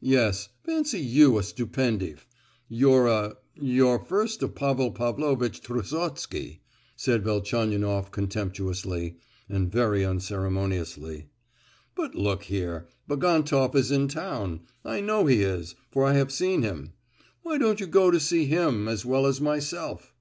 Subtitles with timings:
[0.00, 2.26] "Yes; fancy you a Stupendief.
[2.66, 6.62] You're a—you're first a Pavel Pavlovitch Trusotsky!"
[6.96, 9.18] said Velchaninoff, contemptuously,
[9.50, 11.28] and very unceremoniously.
[11.94, 12.88] "But look here!
[13.06, 16.94] Bagantoff is in town; I know he is, for I have seen him.
[17.42, 20.14] Why don't you go to see him as well as myself?"